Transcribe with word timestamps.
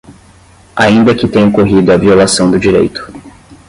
ainda 0.75 1.13
que 1.13 1.27
tenha 1.27 1.45
ocorrido 1.47 1.91
a 1.93 1.97
violação 1.97 2.49
do 2.49 2.59
direito. 2.59 3.13